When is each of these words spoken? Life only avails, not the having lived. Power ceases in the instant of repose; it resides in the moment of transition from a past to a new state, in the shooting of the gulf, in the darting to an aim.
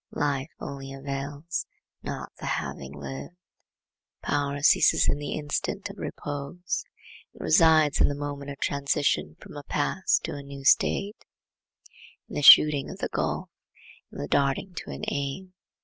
Life 0.13 0.49
only 0.59 0.91
avails, 0.93 1.67
not 2.01 2.31
the 2.39 2.47
having 2.47 2.91
lived. 2.91 3.35
Power 4.23 4.59
ceases 4.63 5.07
in 5.07 5.19
the 5.19 5.33
instant 5.35 5.91
of 5.91 5.99
repose; 5.99 6.83
it 7.35 7.39
resides 7.39 8.01
in 8.01 8.07
the 8.07 8.15
moment 8.15 8.49
of 8.49 8.57
transition 8.59 9.35
from 9.39 9.55
a 9.55 9.61
past 9.61 10.23
to 10.23 10.33
a 10.33 10.41
new 10.41 10.63
state, 10.65 11.23
in 12.27 12.33
the 12.33 12.41
shooting 12.41 12.89
of 12.89 12.97
the 12.97 13.09
gulf, 13.09 13.49
in 14.11 14.17
the 14.17 14.27
darting 14.27 14.73
to 14.77 14.89
an 14.89 15.03
aim. 15.11 15.53